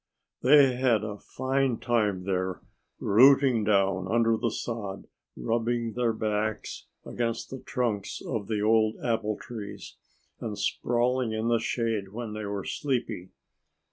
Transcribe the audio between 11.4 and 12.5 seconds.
the shade when they